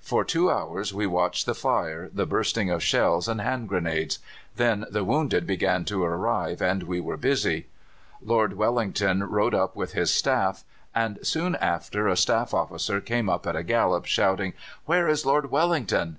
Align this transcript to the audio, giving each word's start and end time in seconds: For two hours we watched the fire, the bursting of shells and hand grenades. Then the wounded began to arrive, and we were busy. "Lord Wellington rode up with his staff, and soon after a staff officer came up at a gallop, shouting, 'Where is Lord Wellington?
For 0.00 0.24
two 0.24 0.50
hours 0.50 0.92
we 0.92 1.06
watched 1.06 1.46
the 1.46 1.54
fire, 1.54 2.10
the 2.12 2.26
bursting 2.26 2.68
of 2.68 2.82
shells 2.82 3.28
and 3.28 3.40
hand 3.40 3.68
grenades. 3.68 4.18
Then 4.56 4.86
the 4.90 5.04
wounded 5.04 5.46
began 5.46 5.84
to 5.84 6.02
arrive, 6.02 6.60
and 6.60 6.82
we 6.82 6.98
were 6.98 7.16
busy. 7.16 7.68
"Lord 8.20 8.54
Wellington 8.54 9.22
rode 9.22 9.54
up 9.54 9.76
with 9.76 9.92
his 9.92 10.10
staff, 10.10 10.64
and 10.96 11.20
soon 11.24 11.54
after 11.54 12.08
a 12.08 12.16
staff 12.16 12.52
officer 12.52 13.00
came 13.00 13.28
up 13.30 13.46
at 13.46 13.54
a 13.54 13.62
gallop, 13.62 14.04
shouting, 14.06 14.52
'Where 14.86 15.06
is 15.06 15.24
Lord 15.24 15.52
Wellington? 15.52 16.18